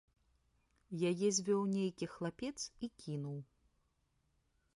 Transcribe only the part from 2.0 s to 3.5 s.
хлапец і кінуў.